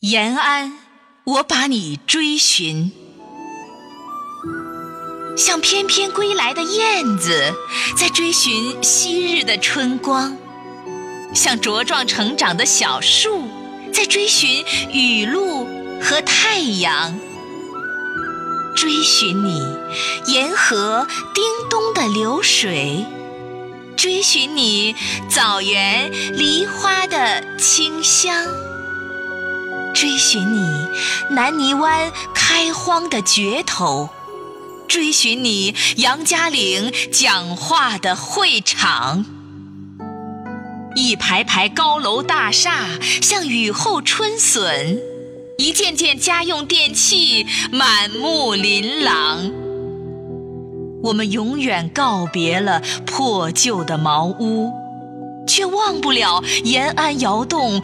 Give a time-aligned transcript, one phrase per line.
[0.00, 0.78] 延安，
[1.24, 2.90] 我把你追寻，
[5.36, 7.52] 像翩翩归来的燕子，
[7.98, 10.38] 在追寻昔日的春光；
[11.34, 13.42] 像茁壮成长的小树，
[13.92, 15.66] 在追寻雨露
[16.02, 17.14] 和太阳。
[18.74, 19.60] 追寻你，
[20.32, 23.04] 沿河叮咚的流水；
[23.98, 24.96] 追寻你，
[25.28, 28.46] 枣园梨花的清香。
[30.00, 30.88] 追寻你，
[31.28, 34.08] 南泥湾开荒的绝头；
[34.88, 39.26] 追寻你，杨家岭讲话的会场。
[40.94, 42.86] 一排排高楼大厦
[43.20, 44.98] 像雨后春笋，
[45.58, 49.52] 一件件家用电器满目琳琅。
[51.02, 54.72] 我们永远告别了破旧的茅屋，
[55.46, 57.82] 却忘不了延安窑洞。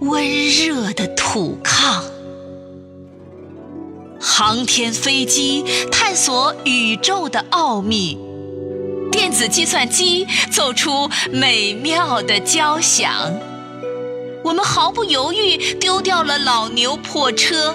[0.00, 2.04] 温热的土炕，
[4.20, 8.16] 航天飞机探索宇宙的奥秘，
[9.10, 13.12] 电子计算机奏出美妙的交响。
[14.44, 17.74] 我们毫不犹豫丢掉了老牛破车，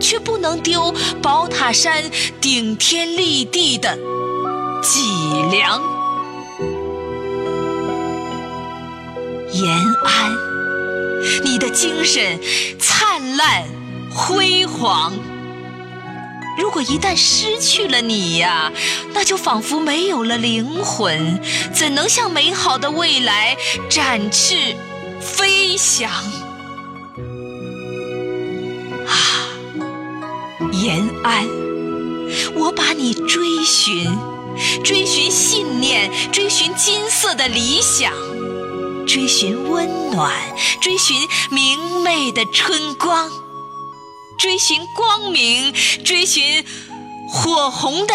[0.00, 2.02] 却不能丢宝塔山
[2.40, 3.98] 顶天立地的
[4.82, 5.02] 脊
[5.50, 5.82] 梁。
[9.52, 10.49] 延安。
[11.70, 12.38] 精神
[12.78, 13.64] 灿烂
[14.10, 15.12] 辉煌。
[16.58, 18.70] 如果一旦失去了你呀，
[19.14, 21.40] 那就仿佛没有了灵魂，
[21.72, 23.56] 怎能向美好的未来
[23.88, 24.76] 展翅
[25.20, 26.10] 飞翔？
[29.06, 29.14] 啊，
[30.72, 31.48] 延安，
[32.56, 34.06] 我把你追寻，
[34.84, 38.12] 追寻信念，追寻金色的理想。
[39.12, 40.32] 追寻温暖，
[40.80, 41.16] 追寻
[41.50, 43.28] 明媚的春光，
[44.38, 46.64] 追寻光明，追寻
[47.28, 48.14] 火红的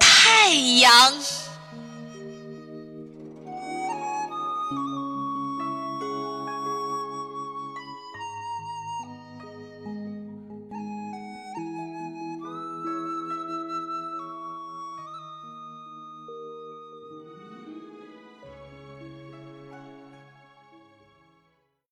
[0.00, 1.21] 太阳。